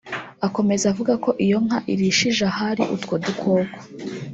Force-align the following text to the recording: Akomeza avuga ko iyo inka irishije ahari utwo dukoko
Akomeza 0.47 0.85
avuga 0.91 1.13
ko 1.23 1.29
iyo 1.45 1.57
inka 1.61 1.77
irishije 1.93 2.43
ahari 2.51 2.83
utwo 2.95 3.13
dukoko 3.25 3.73